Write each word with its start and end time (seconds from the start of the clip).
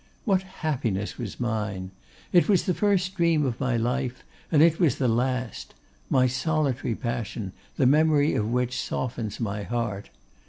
What 0.25 0.41
happiness 0.41 1.19
was 1.19 1.39
mine! 1.39 1.91
It 2.33 2.49
was 2.49 2.63
the 2.63 2.73
first 2.73 3.13
dream 3.13 3.45
of 3.45 3.59
my 3.59 3.77
life, 3.77 4.23
and 4.51 4.63
it 4.63 4.79
was 4.79 4.95
the 4.97 5.07
last; 5.07 5.75
my 6.09 6.25
solitary 6.25 6.95
passion, 6.95 7.51
the 7.77 7.85
memory 7.85 8.33
of 8.33 8.49
which 8.51 8.81
softens 8.81 9.39
my 9.39 9.61
heart. 9.61 10.09